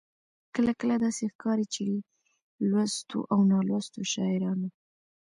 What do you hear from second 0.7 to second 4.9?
کله داسې ښکاري چې لوستو او نالوستو شاعرانو.